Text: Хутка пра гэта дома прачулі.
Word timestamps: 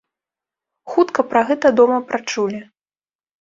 Хутка 0.93 1.25
пра 1.33 1.43
гэта 1.51 1.67
дома 1.81 1.99
прачулі. 2.09 2.59